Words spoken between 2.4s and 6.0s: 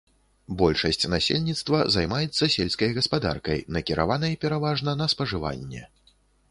сельскай гаспадаркай, накіраванай пераважна на спажыванне.